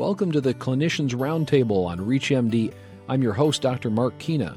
Welcome 0.00 0.32
to 0.32 0.40
the 0.40 0.54
Clinicians 0.54 1.10
Roundtable 1.10 1.86
on 1.86 1.98
ReachMD. 1.98 2.72
I'm 3.10 3.20
your 3.20 3.34
host, 3.34 3.60
Dr. 3.60 3.90
Mark 3.90 4.18
Kina. 4.18 4.56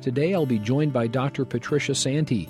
Today 0.00 0.32
I'll 0.32 0.46
be 0.46 0.58
joined 0.58 0.94
by 0.94 1.06
Dr. 1.06 1.44
Patricia 1.44 1.94
Santy. 1.94 2.48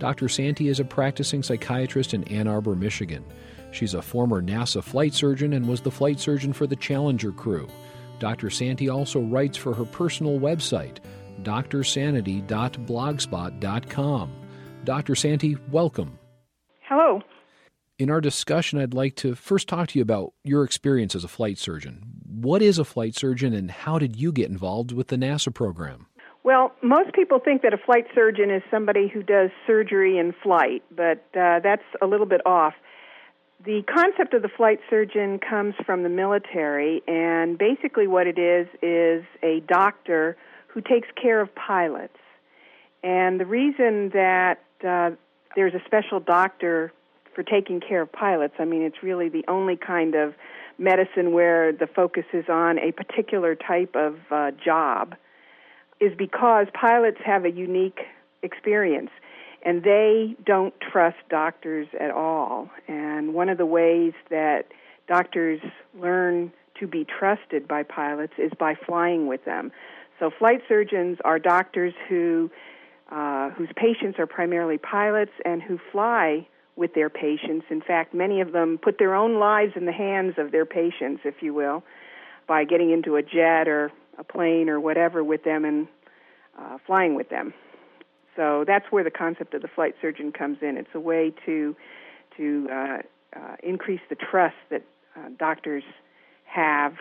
Dr. 0.00 0.28
Santy 0.28 0.66
is 0.66 0.80
a 0.80 0.84
practicing 0.84 1.44
psychiatrist 1.44 2.12
in 2.12 2.24
Ann 2.24 2.48
Arbor, 2.48 2.74
Michigan. 2.74 3.24
She's 3.70 3.94
a 3.94 4.02
former 4.02 4.42
NASA 4.42 4.82
flight 4.82 5.14
surgeon 5.14 5.52
and 5.52 5.68
was 5.68 5.80
the 5.80 5.92
flight 5.92 6.18
surgeon 6.18 6.52
for 6.52 6.66
the 6.66 6.74
Challenger 6.74 7.30
crew. 7.30 7.68
Dr. 8.18 8.50
Santy 8.50 8.88
also 8.88 9.20
writes 9.20 9.56
for 9.56 9.72
her 9.72 9.84
personal 9.84 10.40
website, 10.40 10.96
drsanity.blogspot.com. 11.44 14.32
Dr. 14.82 15.14
Santy, 15.14 15.56
welcome. 15.70 16.18
Hello. 16.80 17.22
In 17.98 18.10
our 18.10 18.20
discussion, 18.20 18.78
I'd 18.78 18.92
like 18.92 19.16
to 19.16 19.34
first 19.34 19.68
talk 19.68 19.88
to 19.88 19.98
you 19.98 20.02
about 20.02 20.34
your 20.44 20.64
experience 20.64 21.14
as 21.14 21.24
a 21.24 21.28
flight 21.28 21.56
surgeon. 21.56 22.02
What 22.26 22.60
is 22.60 22.78
a 22.78 22.84
flight 22.84 23.14
surgeon, 23.14 23.54
and 23.54 23.70
how 23.70 23.98
did 23.98 24.16
you 24.16 24.32
get 24.32 24.50
involved 24.50 24.92
with 24.92 25.08
the 25.08 25.16
NASA 25.16 25.52
program? 25.52 26.06
Well, 26.44 26.72
most 26.82 27.14
people 27.14 27.38
think 27.42 27.62
that 27.62 27.72
a 27.72 27.78
flight 27.78 28.04
surgeon 28.14 28.50
is 28.50 28.62
somebody 28.70 29.08
who 29.08 29.22
does 29.22 29.48
surgery 29.66 30.18
in 30.18 30.34
flight, 30.42 30.82
but 30.94 31.24
uh, 31.34 31.60
that's 31.60 31.82
a 32.02 32.06
little 32.06 32.26
bit 32.26 32.42
off. 32.44 32.74
The 33.64 33.82
concept 33.90 34.34
of 34.34 34.42
the 34.42 34.50
flight 34.54 34.78
surgeon 34.90 35.38
comes 35.38 35.74
from 35.86 36.02
the 36.02 36.10
military, 36.10 37.02
and 37.08 37.56
basically 37.56 38.06
what 38.06 38.26
it 38.26 38.38
is 38.38 38.68
is 38.82 39.24
a 39.42 39.60
doctor 39.66 40.36
who 40.68 40.82
takes 40.82 41.08
care 41.20 41.40
of 41.40 41.48
pilots. 41.54 42.18
And 43.02 43.40
the 43.40 43.46
reason 43.46 44.10
that 44.10 44.62
uh, 44.86 45.12
there's 45.56 45.72
a 45.72 45.80
special 45.86 46.20
doctor 46.20 46.92
for 47.36 47.42
taking 47.42 47.80
care 47.80 48.00
of 48.00 48.10
pilots, 48.10 48.54
I 48.58 48.64
mean, 48.64 48.82
it's 48.82 49.02
really 49.02 49.28
the 49.28 49.44
only 49.46 49.76
kind 49.76 50.14
of 50.14 50.34
medicine 50.78 51.32
where 51.32 51.70
the 51.70 51.86
focus 51.86 52.24
is 52.32 52.46
on 52.48 52.78
a 52.78 52.92
particular 52.92 53.54
type 53.54 53.94
of 53.94 54.16
uh, 54.30 54.50
job, 54.52 55.14
is 56.00 56.12
because 56.16 56.66
pilots 56.72 57.18
have 57.24 57.44
a 57.44 57.50
unique 57.50 58.00
experience 58.42 59.10
and 59.62 59.82
they 59.82 60.34
don't 60.44 60.74
trust 60.80 61.16
doctors 61.28 61.88
at 61.98 62.10
all. 62.10 62.70
And 62.88 63.34
one 63.34 63.48
of 63.48 63.58
the 63.58 63.66
ways 63.66 64.12
that 64.30 64.66
doctors 65.08 65.60
learn 65.98 66.52
to 66.80 66.86
be 66.86 67.04
trusted 67.04 67.66
by 67.68 67.82
pilots 67.82 68.34
is 68.38 68.52
by 68.58 68.74
flying 68.74 69.26
with 69.26 69.44
them. 69.44 69.72
So 70.18 70.30
flight 70.30 70.62
surgeons 70.68 71.18
are 71.24 71.38
doctors 71.38 71.94
who 72.08 72.50
uh, 73.10 73.50
whose 73.50 73.68
patients 73.76 74.18
are 74.18 74.26
primarily 74.26 74.78
pilots 74.78 75.30
and 75.44 75.62
who 75.62 75.78
fly 75.92 76.46
with 76.76 76.94
their 76.94 77.08
patients. 77.08 77.66
In 77.70 77.80
fact, 77.80 78.14
many 78.14 78.40
of 78.40 78.52
them 78.52 78.78
put 78.78 78.98
their 78.98 79.14
own 79.14 79.38
lives 79.38 79.72
in 79.76 79.86
the 79.86 79.92
hands 79.92 80.34
of 80.38 80.52
their 80.52 80.66
patients, 80.66 81.22
if 81.24 81.36
you 81.40 81.54
will, 81.54 81.82
by 82.46 82.64
getting 82.64 82.90
into 82.90 83.16
a 83.16 83.22
jet 83.22 83.66
or 83.66 83.90
a 84.18 84.24
plane 84.24 84.68
or 84.68 84.78
whatever 84.78 85.24
with 85.24 85.42
them 85.44 85.64
and 85.64 85.88
uh, 86.58 86.78
flying 86.86 87.14
with 87.14 87.30
them. 87.30 87.52
So 88.36 88.64
that's 88.66 88.86
where 88.90 89.02
the 89.02 89.10
concept 89.10 89.54
of 89.54 89.62
the 89.62 89.68
flight 89.68 89.94
surgeon 90.00 90.30
comes 90.30 90.58
in. 90.60 90.76
It's 90.76 90.94
a 90.94 91.00
way 91.00 91.32
to 91.46 91.74
to 92.36 92.68
uh, 92.70 92.98
uh, 93.34 93.56
increase 93.62 94.00
the 94.10 94.14
trust 94.14 94.56
that 94.70 94.82
uh, 95.16 95.30
doctors 95.38 95.84
have, 96.44 96.94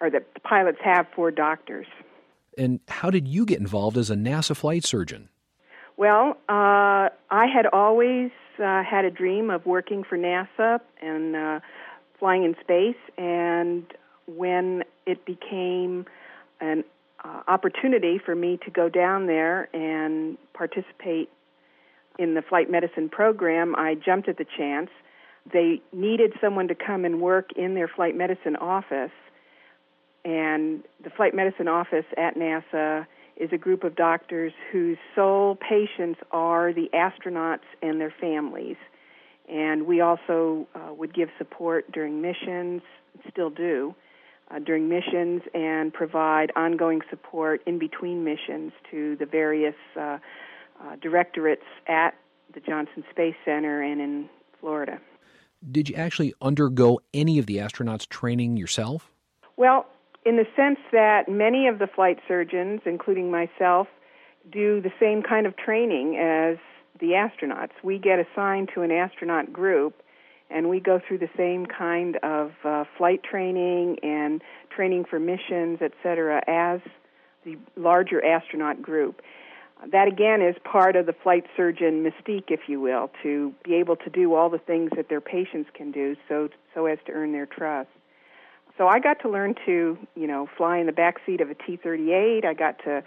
or 0.00 0.08
that 0.08 0.42
pilots 0.42 0.78
have 0.82 1.06
for 1.14 1.30
doctors. 1.30 1.86
And 2.56 2.80
how 2.88 3.10
did 3.10 3.28
you 3.28 3.44
get 3.44 3.60
involved 3.60 3.98
as 3.98 4.08
a 4.08 4.14
NASA 4.14 4.56
flight 4.56 4.84
surgeon? 4.84 5.28
Well, 5.98 6.38
uh, 6.48 7.10
I 7.30 7.46
had 7.54 7.66
always 7.72 8.30
uh, 8.58 8.82
had 8.82 9.04
a 9.04 9.10
dream 9.10 9.50
of 9.50 9.66
working 9.66 10.04
for 10.04 10.16
NASA 10.16 10.80
and 11.00 11.36
uh, 11.36 11.60
flying 12.18 12.44
in 12.44 12.54
space, 12.60 12.96
and 13.16 13.84
when 14.26 14.82
it 15.06 15.24
became 15.24 16.06
an 16.60 16.84
uh, 17.24 17.42
opportunity 17.48 18.18
for 18.24 18.34
me 18.34 18.58
to 18.64 18.70
go 18.70 18.88
down 18.88 19.26
there 19.26 19.68
and 19.74 20.38
participate 20.54 21.30
in 22.18 22.34
the 22.34 22.42
flight 22.42 22.70
medicine 22.70 23.08
program, 23.08 23.74
I 23.76 23.94
jumped 23.94 24.28
at 24.28 24.38
the 24.38 24.46
chance. 24.56 24.90
They 25.52 25.80
needed 25.92 26.32
someone 26.40 26.68
to 26.68 26.74
come 26.74 27.04
and 27.04 27.20
work 27.20 27.50
in 27.54 27.74
their 27.74 27.88
flight 27.88 28.16
medicine 28.16 28.56
office, 28.56 29.12
and 30.24 30.82
the 31.04 31.10
flight 31.10 31.34
medicine 31.34 31.68
office 31.68 32.06
at 32.16 32.36
NASA 32.36 33.06
is 33.36 33.50
a 33.52 33.58
group 33.58 33.84
of 33.84 33.96
doctors 33.96 34.52
whose 34.72 34.98
sole 35.14 35.56
patients 35.56 36.20
are 36.30 36.72
the 36.72 36.88
astronauts 36.94 37.66
and 37.82 38.00
their 38.00 38.14
families. 38.20 38.76
And 39.48 39.86
we 39.86 40.00
also 40.00 40.66
uh, 40.74 40.92
would 40.94 41.14
give 41.14 41.28
support 41.38 41.90
during 41.92 42.20
missions, 42.20 42.82
still 43.30 43.50
do 43.50 43.94
uh, 44.50 44.58
during 44.58 44.88
missions 44.88 45.42
and 45.54 45.92
provide 45.92 46.52
ongoing 46.56 47.02
support 47.10 47.62
in 47.66 47.78
between 47.78 48.24
missions 48.24 48.72
to 48.90 49.16
the 49.16 49.26
various 49.26 49.74
uh, 49.96 50.00
uh, 50.00 50.96
directorates 51.00 51.64
at 51.86 52.14
the 52.54 52.60
Johnson 52.60 53.04
Space 53.10 53.34
Center 53.44 53.82
and 53.82 54.00
in 54.00 54.28
Florida. 54.60 55.00
Did 55.70 55.88
you 55.88 55.96
actually 55.96 56.34
undergo 56.40 57.00
any 57.12 57.38
of 57.38 57.46
the 57.46 57.56
astronauts' 57.56 58.08
training 58.08 58.56
yourself? 58.56 59.10
Well, 59.56 59.86
in 60.26 60.36
the 60.36 60.46
sense 60.56 60.80
that 60.90 61.28
many 61.28 61.68
of 61.68 61.78
the 61.78 61.86
flight 61.86 62.18
surgeons, 62.26 62.80
including 62.84 63.30
myself, 63.30 63.86
do 64.50 64.80
the 64.80 64.90
same 64.98 65.22
kind 65.22 65.46
of 65.46 65.56
training 65.56 66.16
as 66.16 66.58
the 67.00 67.12
astronauts. 67.12 67.70
We 67.84 67.98
get 67.98 68.18
assigned 68.18 68.70
to 68.74 68.82
an 68.82 68.90
astronaut 68.90 69.52
group 69.52 70.02
and 70.50 70.68
we 70.68 70.80
go 70.80 71.00
through 71.06 71.18
the 71.18 71.30
same 71.36 71.66
kind 71.66 72.16
of 72.22 72.52
uh, 72.64 72.84
flight 72.98 73.22
training 73.22 73.98
and 74.02 74.42
training 74.74 75.04
for 75.08 75.20
missions, 75.20 75.78
et 75.80 75.92
cetera, 76.02 76.42
as 76.48 76.80
the 77.44 77.56
larger 77.76 78.24
astronaut 78.24 78.82
group. 78.82 79.22
That 79.92 80.08
again 80.08 80.42
is 80.42 80.56
part 80.64 80.96
of 80.96 81.06
the 81.06 81.12
flight 81.12 81.44
surgeon 81.56 82.02
mystique, 82.02 82.48
if 82.48 82.60
you 82.68 82.80
will, 82.80 83.10
to 83.22 83.52
be 83.64 83.74
able 83.74 83.96
to 83.96 84.10
do 84.10 84.34
all 84.34 84.48
the 84.48 84.58
things 84.58 84.90
that 84.96 85.08
their 85.08 85.20
patients 85.20 85.68
can 85.74 85.92
do, 85.92 86.16
so 86.28 86.48
so 86.74 86.86
as 86.86 86.98
to 87.06 87.12
earn 87.12 87.32
their 87.32 87.46
trust. 87.46 87.90
So 88.78 88.88
I 88.88 88.98
got 88.98 89.20
to 89.22 89.28
learn 89.28 89.54
to, 89.64 89.96
you 90.14 90.26
know, 90.26 90.48
fly 90.56 90.78
in 90.78 90.86
the 90.86 90.92
back 90.92 91.16
seat 91.24 91.40
of 91.40 91.50
a 91.50 91.54
T-38. 91.54 92.44
I 92.44 92.52
got 92.54 92.78
to 92.84 93.02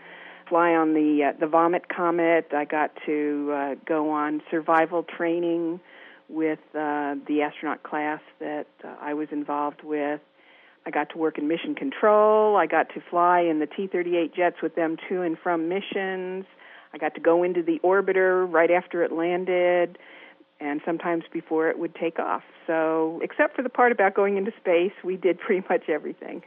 fly 0.47 0.73
on 0.73 0.93
the 0.93 1.29
uh, 1.29 1.39
the 1.39 1.45
Vomit 1.45 1.89
Comet. 1.89 2.47
I 2.51 2.65
got 2.65 2.91
to 3.05 3.51
uh, 3.53 3.75
go 3.85 4.09
on 4.09 4.41
survival 4.49 5.03
training 5.03 5.79
with 6.27 6.59
uh, 6.73 7.15
the 7.27 7.41
astronaut 7.43 7.83
class 7.83 8.21
that 8.39 8.67
uh, 8.83 8.95
I 8.99 9.13
was 9.13 9.27
involved 9.31 9.83
with. 9.83 10.21
I 10.85 10.91
got 10.91 11.09
to 11.11 11.17
work 11.17 11.37
in 11.37 11.47
mission 11.47 11.75
control. 11.75 12.55
I 12.55 12.65
got 12.65 12.89
to 12.95 13.01
fly 13.09 13.41
in 13.41 13.59
the 13.59 13.67
T 13.67 13.87
38 13.87 14.33
jets 14.33 14.55
with 14.63 14.75
them 14.75 14.97
to 15.07 15.21
and 15.21 15.37
from 15.37 15.69
missions. 15.69 16.45
I 16.93 16.97
got 16.97 17.13
to 17.13 17.21
go 17.21 17.43
into 17.43 17.61
the 17.61 17.79
orbiter 17.83 18.51
right 18.51 18.71
after 18.71 19.03
it 19.03 19.11
landed 19.11 19.99
and 20.59 20.81
sometimes 20.85 21.23
before 21.31 21.69
it 21.69 21.79
would 21.79 21.95
take 21.95 22.19
off. 22.19 22.43
So, 22.67 23.19
except 23.23 23.55
for 23.55 23.61
the 23.61 23.69
part 23.69 23.91
about 23.91 24.13
going 24.13 24.37
into 24.37 24.51
space, 24.59 24.93
we 25.03 25.17
did 25.17 25.39
pretty 25.45 25.65
much 25.69 25.89
everything. 25.89 26.43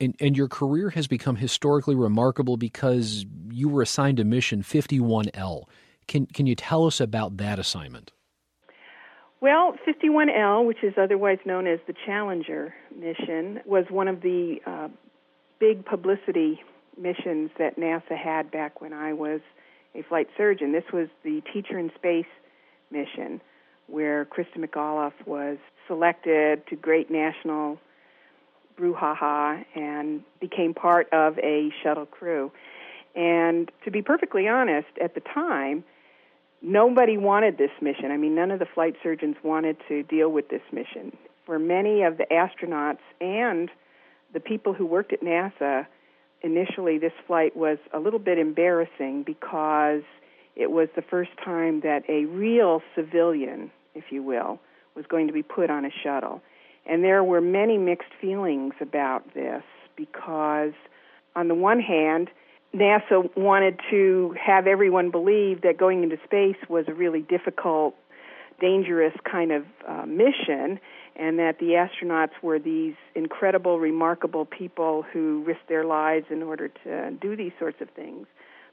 And, 0.00 0.16
and 0.20 0.36
your 0.36 0.48
career 0.48 0.90
has 0.90 1.06
become 1.06 1.36
historically 1.36 1.94
remarkable 1.94 2.56
because 2.56 3.24
you 3.50 3.68
were 3.68 3.82
assigned 3.82 4.16
to 4.16 4.24
mission 4.24 4.62
51L. 4.62 5.64
Can, 6.08 6.26
can 6.26 6.46
you 6.46 6.56
tell 6.56 6.86
us 6.86 7.00
about 7.00 7.36
that 7.36 7.58
assignment? 7.58 8.12
Well, 9.40 9.74
51L, 9.86 10.66
which 10.66 10.82
is 10.82 10.94
otherwise 10.96 11.38
known 11.44 11.66
as 11.66 11.80
the 11.86 11.94
Challenger 12.06 12.74
mission, 12.96 13.60
was 13.64 13.84
one 13.90 14.08
of 14.08 14.22
the 14.22 14.58
uh, 14.66 14.88
big 15.58 15.84
publicity 15.84 16.60
missions 17.00 17.50
that 17.58 17.76
NASA 17.78 18.16
had 18.16 18.50
back 18.50 18.80
when 18.80 18.92
I 18.92 19.12
was 19.12 19.40
a 19.94 20.02
flight 20.02 20.28
surgeon. 20.36 20.72
This 20.72 20.84
was 20.92 21.08
the 21.24 21.42
Teacher 21.52 21.78
in 21.78 21.90
Space 21.96 22.26
mission, 22.90 23.40
where 23.86 24.24
Christa 24.26 24.58
McAuliffe 24.58 25.26
was 25.26 25.58
selected 25.86 26.66
to 26.68 26.76
great 26.76 27.10
national 27.10 27.78
brouhaha 28.78 29.64
and 29.74 30.22
became 30.40 30.74
part 30.74 31.12
of 31.12 31.38
a 31.38 31.70
shuttle 31.82 32.06
crew. 32.06 32.50
And 33.14 33.70
to 33.84 33.90
be 33.90 34.02
perfectly 34.02 34.48
honest, 34.48 34.88
at 35.00 35.14
the 35.14 35.20
time, 35.20 35.84
nobody 36.62 37.18
wanted 37.18 37.58
this 37.58 37.70
mission. 37.80 38.10
I 38.10 38.16
mean, 38.16 38.34
none 38.34 38.50
of 38.50 38.58
the 38.58 38.66
flight 38.66 38.94
surgeons 39.02 39.36
wanted 39.42 39.76
to 39.88 40.02
deal 40.04 40.30
with 40.30 40.48
this 40.48 40.62
mission. 40.72 41.16
For 41.44 41.58
many 41.58 42.02
of 42.02 42.16
the 42.18 42.26
astronauts 42.30 43.00
and 43.20 43.70
the 44.32 44.40
people 44.40 44.72
who 44.72 44.86
worked 44.86 45.12
at 45.12 45.20
NASA, 45.20 45.86
initially 46.40 46.98
this 46.98 47.12
flight 47.26 47.56
was 47.56 47.78
a 47.92 47.98
little 47.98 48.18
bit 48.18 48.38
embarrassing 48.38 49.24
because 49.24 50.02
it 50.56 50.70
was 50.70 50.88
the 50.94 51.02
first 51.02 51.30
time 51.44 51.80
that 51.80 52.02
a 52.08 52.26
real 52.26 52.82
civilian, 52.94 53.70
if 53.94 54.04
you 54.10 54.22
will, 54.22 54.60
was 54.94 55.06
going 55.06 55.26
to 55.26 55.32
be 55.32 55.42
put 55.42 55.70
on 55.70 55.84
a 55.84 55.90
shuttle. 56.02 56.42
And 56.84 57.02
there 57.02 57.22
were 57.22 57.40
many 57.40 57.78
mixed 57.78 58.12
feelings 58.20 58.74
about 58.80 59.34
this 59.34 59.62
because, 59.96 60.72
on 61.36 61.48
the 61.48 61.54
one 61.54 61.80
hand, 61.80 62.28
NASA 62.74 63.34
wanted 63.36 63.80
to 63.90 64.34
have 64.40 64.66
everyone 64.66 65.10
believe 65.10 65.62
that 65.62 65.76
going 65.78 66.02
into 66.02 66.16
space 66.24 66.56
was 66.68 66.86
a 66.88 66.94
really 66.94 67.20
difficult, 67.20 67.94
dangerous 68.60 69.14
kind 69.30 69.52
of 69.52 69.64
uh, 69.88 70.06
mission. 70.06 70.80
and 71.14 71.38
that 71.38 71.58
the 71.58 71.72
astronauts 71.72 72.32
were 72.42 72.58
these 72.58 72.94
incredible, 73.14 73.78
remarkable 73.78 74.44
people 74.46 75.04
who 75.12 75.42
risked 75.46 75.68
their 75.68 75.84
lives 75.84 76.26
in 76.30 76.42
order 76.42 76.68
to 76.68 77.10
do 77.20 77.36
these 77.36 77.52
sorts 77.58 77.80
of 77.80 77.90
things. 77.90 78.26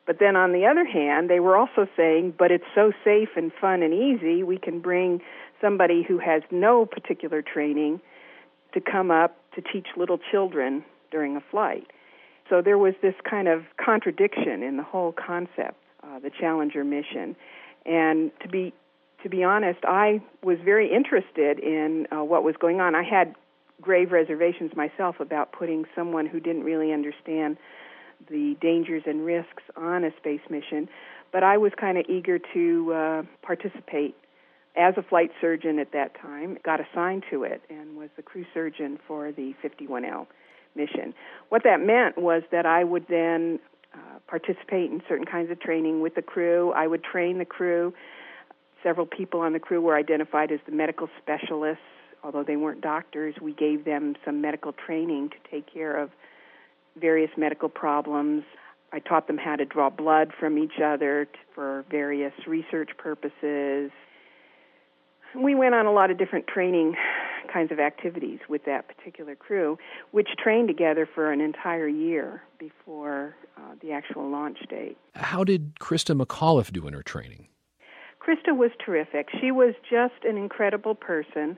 But 0.10 0.18
then 0.18 0.36
on 0.36 0.54
the 0.54 0.66
other 0.66 0.86
hand, 0.86 1.30
they 1.30 1.40
were 1.40 1.56
also 1.56 1.86
saying, 1.96 2.34
but 2.36 2.50
it's 2.50 2.66
so 2.74 2.92
safe 3.06 3.30
and 3.36 3.52
fun 3.62 3.84
and 3.84 3.94
easy, 3.94 4.42
we 4.42 4.58
can 4.58 4.80
bring 4.80 5.22
somebody 5.62 6.02
who 6.02 6.18
has 6.18 6.42
no 6.50 6.88
particular 6.88 7.44
training 7.44 8.02
to 8.74 8.82
come 8.82 9.12
up 9.12 9.38
to 9.54 9.62
teach 9.62 9.86
little 9.96 10.18
children 10.32 10.84
during 11.12 11.38
a 11.38 11.42
flight. 11.52 11.86
So 12.50 12.60
there 12.60 12.80
was 12.80 12.96
this 13.04 13.14
kind 13.30 13.48
of 13.48 13.66
contradiction 13.78 14.64
in 14.64 14.78
the 14.78 14.84
whole 14.84 15.12
concept, 15.12 15.78
uh, 16.02 16.18
the 16.18 16.32
Challenger 16.32 16.84
mission. 16.84 17.36
And 17.86 18.32
to 18.42 18.48
be 18.48 18.74
to 19.22 19.30
be 19.30 19.44
honest, 19.44 19.82
I 19.84 20.24
was 20.42 20.58
very 20.66 20.92
interested 20.92 21.60
in 21.60 22.08
uh, 22.12 22.24
what 22.24 22.44
was 22.44 22.56
going 22.60 22.82
on. 22.82 22.96
I 22.96 23.04
had 23.04 23.36
grave 23.80 24.12
reservations 24.12 24.72
myself 24.76 25.20
about 25.20 25.52
putting 25.52 25.86
someone 25.96 26.26
who 26.26 26.40
didn't 26.40 26.64
really 26.64 26.94
understand 26.94 27.58
the 28.30 28.56
dangers 28.62 29.04
and 29.06 29.26
risks 29.26 29.64
on 29.76 30.04
a 30.04 30.12
space 30.18 30.42
mission, 30.50 30.90
but 31.32 31.44
I 31.44 31.58
was 31.58 31.72
kind 31.80 31.98
of 31.98 32.06
eager 32.10 32.40
to 32.54 32.94
uh, 32.94 33.24
participate 33.42 34.16
as 34.78 34.94
a 34.98 35.04
flight 35.04 35.32
surgeon 35.42 35.80
at 35.80 35.92
that 35.92 36.20
time, 36.20 36.58
got 36.64 36.80
assigned 36.80 37.24
to 37.32 37.44
it, 37.44 37.62
and 37.70 37.98
was 37.98 38.10
the 38.16 38.22
crew 38.22 38.46
surgeon 38.54 39.00
for 39.08 39.32
the 39.32 39.54
51L 39.64 40.28
mission. 40.76 41.14
What 41.50 41.64
that 41.64 41.82
meant 41.82 42.18
was 42.18 42.44
that 42.52 42.66
I 42.66 42.84
would 42.84 43.06
then 43.10 43.60
uh, 43.94 44.20
participate 44.28 44.92
in 44.92 45.02
certain 45.10 45.26
kinds 45.26 45.52
of 45.52 45.60
training 45.60 46.02
with 46.02 46.16
the 46.16 46.22
crew. 46.22 46.72
I 46.72 46.88
would 46.88 47.04
train 47.04 47.40
the 47.40 47.46
crew. 47.46 47.94
Several 48.84 49.06
people 49.06 49.42
on 49.42 49.54
the 49.54 49.60
crew 49.60 49.82
were 49.82 49.96
identified 49.96 50.52
as 50.52 50.60
the 50.66 50.72
medical 50.72 51.10
specialists. 51.22 51.84
Although 52.24 52.44
they 52.44 52.56
weren't 52.56 52.82
doctors, 52.82 53.36
we 53.42 53.54
gave 53.54 53.86
them 53.86 54.16
some 54.26 54.42
medical 54.42 54.74
training 54.74 55.30
to 55.30 55.52
take 55.52 55.72
care 55.72 55.98
of 55.98 56.12
various 56.98 57.32
medical 57.38 57.70
problems. 57.70 58.44
I 58.92 59.00
taught 59.00 59.28
them 59.28 59.38
how 59.38 59.56
to 59.56 59.66
draw 59.66 59.90
blood 59.90 60.32
from 60.40 60.58
each 60.58 60.80
other 60.84 61.28
for 61.54 61.86
various 61.92 62.34
research 62.48 62.90
purposes. 62.98 63.92
We 65.36 65.54
went 65.54 65.76
on 65.76 65.86
a 65.86 65.92
lot 65.92 66.10
of 66.10 66.18
different 66.18 66.48
training 66.48 66.96
kinds 67.52 67.72
of 67.72 67.80
activities 67.80 68.40
with 68.48 68.66
that 68.66 68.88
particular 68.88 69.36
crew, 69.36 69.78
which 70.12 70.30
trained 70.42 70.68
together 70.68 71.08
for 71.14 71.32
an 71.32 71.42
entire 71.42 71.88
year 71.88 72.44
before 72.60 73.36
uh, 73.58 73.76
the 73.82 73.92
actual 73.92 74.30
launch 74.30 74.58
date. 74.70 74.98
How 75.16 75.44
did 75.44 75.76
Christa 75.80 76.20
McAuliffe 76.20 76.72
do 76.72 76.88
in 76.88 76.94
her 76.94 77.04
training? 77.04 77.48
Christa 78.20 78.56
was 78.56 78.72
terrific. 78.84 79.30
She 79.40 79.52
was 79.52 79.74
just 79.90 80.24
an 80.24 80.38
incredible 80.38 80.96
person 80.96 81.58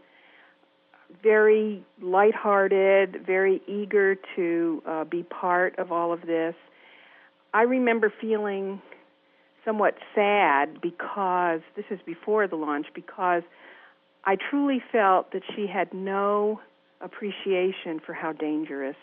very 1.24 1.84
lighthearted, 2.02 3.26
very 3.26 3.62
eager 3.68 4.16
to 4.36 4.84
uh, 4.88 5.04
be 5.04 5.24
part 5.24 5.78
of 5.80 5.92
all 5.92 6.14
of 6.14 6.22
this. 6.22 6.56
I 7.54 7.64
remember 7.64 8.12
feeling 8.22 8.82
somewhat 9.66 9.96
sad 10.16 10.82
because 10.82 11.62
this 11.76 11.86
is 11.90 12.00
before 12.06 12.48
the 12.48 12.56
launch 12.56 12.88
because 12.94 13.44
I 14.24 14.38
truly 14.50 14.82
felt 14.92 15.32
that 15.34 15.44
she 15.56 15.68
had 15.68 15.94
no 15.94 16.60
appreciation 17.02 18.00
for 18.06 18.14
how 18.14 18.32
dangerous 18.32 18.96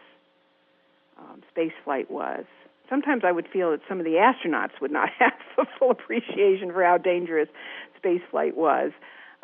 um, 1.18 1.42
space 1.50 1.72
flight 1.84 2.10
was. 2.10 2.44
Sometimes 2.88 3.22
I 3.24 3.32
would 3.32 3.46
feel 3.52 3.72
that 3.72 3.80
some 3.88 3.98
of 3.98 4.04
the 4.04 4.12
astronauts 4.12 4.80
would 4.80 4.92
not 4.92 5.10
have 5.18 5.32
a 5.58 5.64
full 5.78 5.90
appreciation 5.90 6.72
for 6.72 6.82
how 6.82 6.98
dangerous 6.98 7.48
space 7.96 8.22
flight 8.30 8.56
was 8.56 8.92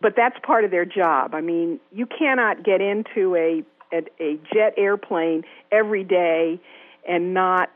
but 0.01 0.15
that's 0.17 0.37
part 0.43 0.65
of 0.65 0.71
their 0.71 0.85
job. 0.85 1.35
I 1.35 1.41
mean, 1.41 1.81
you 1.93 2.07
cannot 2.07 2.65
get 2.65 2.81
into 2.81 3.35
a 3.37 3.65
a, 3.93 4.03
a 4.21 4.39
jet 4.53 4.75
airplane 4.77 5.45
every 5.71 6.05
day 6.05 6.61
and 7.09 7.33
not 7.35 7.71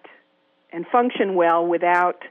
and 0.72 0.86
function 0.86 1.34
well 1.34 1.66
without 1.66 2.22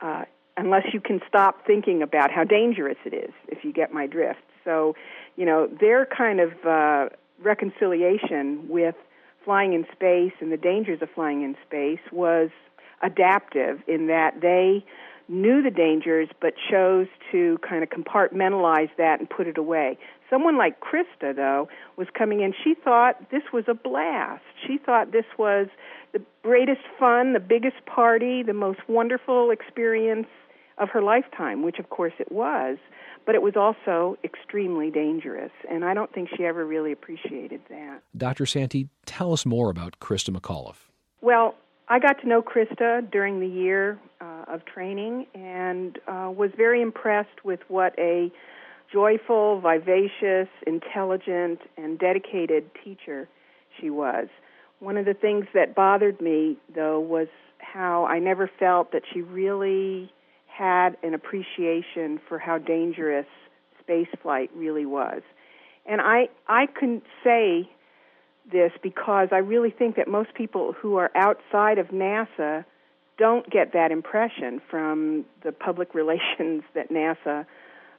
uh, 0.00 0.24
unless 0.56 0.84
you 0.92 1.00
can 1.00 1.20
stop 1.28 1.66
thinking 1.66 2.02
about 2.02 2.30
how 2.30 2.44
dangerous 2.44 2.98
it 3.04 3.14
is. 3.14 3.32
If 3.48 3.64
you 3.64 3.72
get 3.72 3.92
my 3.92 4.06
drift, 4.06 4.42
so 4.64 4.94
you 5.36 5.46
know 5.46 5.68
their 5.80 6.06
kind 6.06 6.40
of 6.40 6.52
uh, 6.66 7.08
reconciliation 7.40 8.68
with 8.68 8.94
flying 9.44 9.72
in 9.72 9.84
space 9.92 10.32
and 10.40 10.52
the 10.52 10.56
dangers 10.56 11.02
of 11.02 11.10
flying 11.10 11.42
in 11.42 11.56
space 11.66 12.00
was 12.12 12.50
adaptive 13.02 13.80
in 13.88 14.06
that 14.06 14.40
they 14.40 14.84
knew 15.32 15.62
the 15.62 15.70
dangers 15.70 16.28
but 16.40 16.54
chose 16.70 17.06
to 17.32 17.58
kind 17.68 17.82
of 17.82 17.88
compartmentalize 17.88 18.90
that 18.98 19.18
and 19.18 19.28
put 19.28 19.46
it 19.46 19.58
away. 19.58 19.98
Someone 20.28 20.56
like 20.56 20.80
Christa, 20.80 21.34
though, 21.34 21.68
was 21.96 22.06
coming 22.16 22.40
in. 22.40 22.54
She 22.62 22.74
thought 22.74 23.30
this 23.30 23.42
was 23.52 23.64
a 23.68 23.74
blast. 23.74 24.42
She 24.66 24.78
thought 24.78 25.12
this 25.12 25.24
was 25.38 25.68
the 26.12 26.22
greatest 26.42 26.82
fun, 26.98 27.32
the 27.32 27.40
biggest 27.40 27.84
party, 27.86 28.42
the 28.42 28.52
most 28.52 28.80
wonderful 28.88 29.50
experience 29.50 30.28
of 30.78 30.88
her 30.90 31.02
lifetime, 31.02 31.62
which 31.62 31.78
of 31.78 31.90
course 31.90 32.14
it 32.18 32.30
was. 32.30 32.78
But 33.24 33.34
it 33.34 33.42
was 33.42 33.54
also 33.56 34.18
extremely 34.24 34.90
dangerous, 34.90 35.52
and 35.70 35.84
I 35.84 35.94
don't 35.94 36.12
think 36.12 36.28
she 36.36 36.44
ever 36.44 36.66
really 36.66 36.90
appreciated 36.90 37.60
that. 37.68 38.02
Dr. 38.16 38.46
Santy, 38.46 38.88
tell 39.06 39.32
us 39.32 39.46
more 39.46 39.70
about 39.70 40.00
Christa 40.00 40.36
McAuliffe. 40.36 40.88
Well, 41.20 41.54
I 41.88 41.98
got 41.98 42.20
to 42.22 42.28
know 42.28 42.42
Christa 42.42 43.08
during 43.10 43.38
the 43.38 43.46
year 43.46 43.98
of 44.52 44.64
training 44.64 45.26
and 45.34 45.98
uh, 46.06 46.30
was 46.30 46.50
very 46.56 46.82
impressed 46.82 47.44
with 47.44 47.60
what 47.68 47.98
a 47.98 48.30
joyful, 48.92 49.60
vivacious, 49.60 50.48
intelligent, 50.66 51.60
and 51.76 51.98
dedicated 51.98 52.70
teacher 52.84 53.28
she 53.80 53.88
was. 53.90 54.28
One 54.80 54.96
of 54.96 55.06
the 55.06 55.14
things 55.14 55.46
that 55.54 55.74
bothered 55.74 56.20
me, 56.20 56.58
though, 56.74 57.00
was 57.00 57.28
how 57.58 58.04
I 58.04 58.18
never 58.18 58.50
felt 58.58 58.92
that 58.92 59.02
she 59.12 59.22
really 59.22 60.12
had 60.46 60.96
an 61.02 61.14
appreciation 61.14 62.20
for 62.28 62.38
how 62.38 62.58
dangerous 62.58 63.26
space 63.80 64.08
flight 64.22 64.50
really 64.54 64.84
was. 64.84 65.22
And 65.86 66.00
I 66.00 66.28
I 66.46 66.66
can 66.66 67.02
say 67.24 67.68
this 68.50 68.72
because 68.82 69.28
I 69.32 69.38
really 69.38 69.70
think 69.70 69.96
that 69.96 70.08
most 70.08 70.34
people 70.34 70.72
who 70.72 70.96
are 70.96 71.10
outside 71.14 71.78
of 71.78 71.88
NASA 71.88 72.64
don't 73.18 73.48
get 73.50 73.72
that 73.72 73.92
impression 73.92 74.60
from 74.70 75.24
the 75.42 75.52
public 75.52 75.94
relations 75.94 76.62
that 76.74 76.90
NASA 76.90 77.46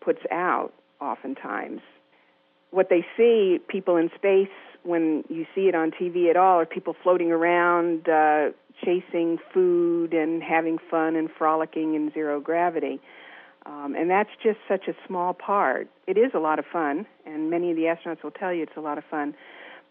puts 0.01 0.21
out 0.31 0.73
oftentimes. 0.99 1.81
What 2.71 2.89
they 2.89 3.05
see, 3.15 3.59
people 3.67 3.97
in 3.97 4.09
space, 4.15 4.47
when 4.83 5.23
you 5.29 5.45
see 5.53 5.67
it 5.67 5.75
on 5.75 5.91
TV 5.91 6.29
at 6.29 6.35
all, 6.35 6.59
are 6.59 6.65
people 6.65 6.95
floating 7.03 7.31
around, 7.31 8.09
uh, 8.09 8.49
chasing 8.83 9.37
food 9.53 10.13
and 10.13 10.41
having 10.41 10.77
fun 10.89 11.15
and 11.15 11.29
frolicking 11.37 11.93
in 11.93 12.11
zero 12.13 12.39
gravity. 12.39 12.99
Um, 13.65 13.95
and 13.97 14.09
that's 14.09 14.29
just 14.41 14.57
such 14.67 14.87
a 14.87 14.93
small 15.07 15.33
part. 15.33 15.87
It 16.07 16.17
is 16.17 16.31
a 16.33 16.39
lot 16.39 16.59
of 16.59 16.65
fun, 16.65 17.05
and 17.25 17.49
many 17.49 17.69
of 17.69 17.77
the 17.77 17.83
astronauts 17.83 18.23
will 18.23 18.31
tell 18.31 18.53
you 18.53 18.63
it's 18.63 18.75
a 18.75 18.81
lot 18.81 18.97
of 18.97 19.05
fun 19.09 19.35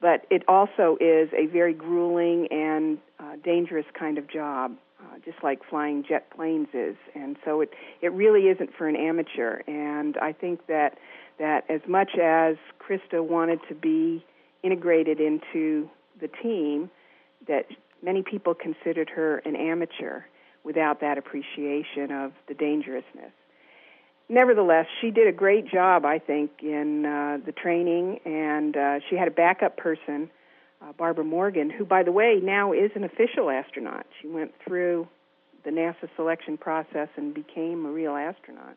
but 0.03 0.27
it 0.31 0.43
also 0.49 0.99
is 1.01 1.31
a 1.33 1.47
very 1.47 1.73
grueling 1.73 2.49
and 2.51 2.99
uh, 3.21 3.37
dangerous 3.43 3.87
kind 3.99 4.19
of 4.19 4.29
job, 4.29 4.77
uh, 5.01 5.19
just 5.25 5.39
like 5.45 5.61
flying 5.71 6.05
jet 6.07 6.29
planes 6.35 6.67
is. 6.75 6.97
And 7.15 7.37
so 7.45 7.63
it 7.63 7.71
it 8.03 8.13
really 8.13 8.49
isn't 8.49 8.71
for 8.77 8.89
an 8.89 8.97
amateur. 8.97 9.63
And 9.69 10.19
I 10.19 10.33
think 10.33 10.67
that 10.67 10.99
that 11.39 11.65
as 11.71 11.81
much 11.89 12.11
as 12.21 12.57
Christa 12.79 13.25
wanted 13.25 13.61
to 13.69 13.75
be 13.75 14.25
integrated 14.63 15.21
into 15.21 15.89
the 16.21 16.29
team, 16.43 16.91
that 17.47 17.67
many 18.03 18.23
people 18.23 18.55
considered 18.55 19.09
her 19.11 19.39
an 19.39 19.57
amateur 19.57 20.23
without 20.65 21.01
that 21.01 21.17
appreciation 21.17 22.11
of 22.13 22.33
the 22.49 22.55
dangerousness 22.55 23.33
nevertheless, 24.33 24.87
she 25.01 25.11
did 25.11 25.29
a 25.29 25.33
great 25.33 25.69
job, 25.69 26.05
I 26.05 26.19
think, 26.19 26.51
in 26.63 27.05
uh, 27.05 27.39
the 27.45 27.53
training, 27.53 28.19
and 28.25 28.77
uh, 28.77 28.99
she 29.09 29.17
had 29.17 29.29
a 29.29 29.31
backup 29.31 29.77
person, 29.77 30.31
uh, 30.81 30.93
Barbara 30.93 31.25
Morgan, 31.25 31.71
who, 31.71 31.85
by 31.85 32.03
the 32.03 32.13
way, 32.13 32.41
now 32.43 32.73
is 32.73 32.91
an 32.95 33.05
official 33.05 33.51
astronaut. 33.51 34.07
She 34.21 34.29
went 34.29 34.53
through 34.67 35.07
the 35.65 35.71
NASA 35.71 36.09
selection 36.17 36.57
process 36.57 37.09
and 37.17 37.35
became 37.35 37.87
a 37.87 37.91
real 37.91 38.17
astronaut 38.17 38.77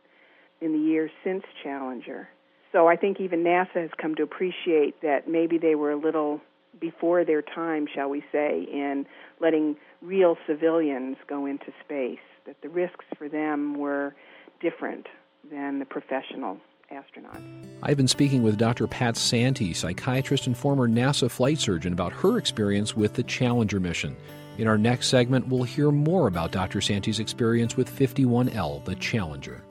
in 0.62 0.74
the 0.74 0.80
years 0.80 1.10
since 1.24 1.44
Challenger. 1.64 2.28
So 2.72 2.88
I 2.88 2.98
think 2.98 3.20
even 3.22 3.44
NASA 3.44 3.76
has 3.76 3.90
come 4.00 4.16
to 4.16 4.24
appreciate 4.24 5.02
that 5.02 5.28
maybe 5.28 5.58
they 5.58 5.76
were 5.76 5.92
a 5.92 5.96
little 5.96 6.42
before 6.80 7.24
their 7.24 7.42
time, 7.42 7.88
shall 7.94 8.10
we 8.10 8.22
say, 8.32 8.68
in 8.72 9.06
letting 9.40 9.78
real 10.02 10.38
civilians 10.46 11.16
go 11.28 11.46
into 11.46 11.68
space, 11.84 12.20
that 12.46 12.58
the 12.62 12.68
risks 12.68 13.06
for 13.18 13.30
them 13.30 13.78
were 13.78 14.14
different 14.60 15.08
than 15.52 15.80
the 15.80 15.86
professional 15.86 16.58
astronauts. 16.92 17.42
I've 17.84 17.98
been 17.98 18.08
speaking 18.08 18.44
with 18.44 18.58
Dr. 18.58 18.88
Pat 18.88 19.18
Santy, 19.18 19.74
psychiatrist 19.74 20.48
and 20.48 20.58
former 20.58 20.88
NASA 20.88 21.30
flight 21.30 21.60
surgeon, 21.60 21.94
about 21.94 22.14
her 22.14 22.38
experience 22.38 22.96
with 22.96 23.14
the 23.14 23.24
Challenger 23.24 23.80
mission. 23.80 24.16
In 24.58 24.68
our 24.68 24.78
next 24.78 25.08
segment, 25.08 25.48
we'll 25.48 25.64
hear 25.64 25.92
more 25.92 26.28
about 26.28 26.52
Dr. 26.52 26.82
Santy's 26.82 27.20
experience 27.20 27.76
with 27.76 27.90
51L, 27.90 28.86
the 28.86 28.96
Challenger. 28.96 29.64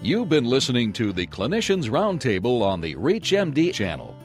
You've 0.00 0.28
been 0.28 0.44
listening 0.44 0.92
to 0.94 1.12
the 1.12 1.26
Clinicians 1.26 1.88
Roundtable 1.88 2.62
on 2.62 2.80
the 2.80 2.96
ReachMD 2.96 3.72
channel. 3.72 4.16